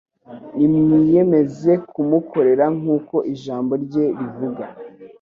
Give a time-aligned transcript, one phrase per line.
[0.69, 4.65] Nimwiyemeze kumukorera nk'uko ijambo rye rivuga,